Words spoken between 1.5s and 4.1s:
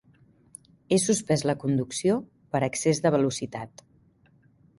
conducció per excés de velocitat.